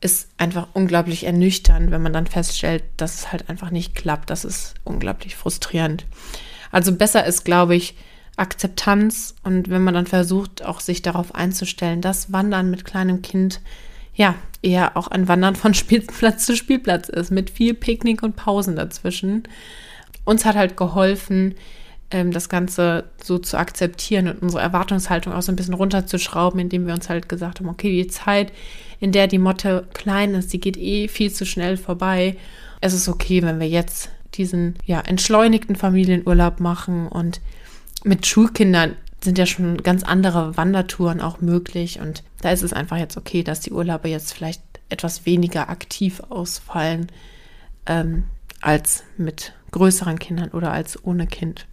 [0.00, 4.30] ist einfach unglaublich ernüchternd, wenn man dann feststellt, dass es halt einfach nicht klappt.
[4.30, 6.06] Das ist unglaublich frustrierend.
[6.72, 7.94] Also besser ist, glaube ich,
[8.38, 13.60] Akzeptanz und wenn man dann versucht, auch sich darauf einzustellen, dass Wandern mit kleinem Kind
[14.14, 18.76] ja eher auch ein Wandern von Spielplatz zu Spielplatz ist, mit viel Picknick und Pausen
[18.76, 19.42] dazwischen.
[20.24, 21.54] Uns hat halt geholfen,
[22.10, 26.94] das Ganze so zu akzeptieren und unsere Erwartungshaltung auch so ein bisschen runterzuschrauben, indem wir
[26.94, 28.52] uns halt gesagt haben, okay, die Zeit,
[28.98, 32.36] in der die Motte klein ist, die geht eh viel zu schnell vorbei.
[32.80, 37.40] Es ist okay, wenn wir jetzt diesen ja, entschleunigten Familienurlaub machen und
[38.04, 42.96] mit Schulkindern sind ja schon ganz andere Wandertouren auch möglich und da ist es einfach
[42.96, 47.08] jetzt okay, dass die Urlaube jetzt vielleicht etwas weniger aktiv ausfallen
[47.86, 48.24] ähm,
[48.60, 51.66] als mit größeren Kindern oder als ohne Kind.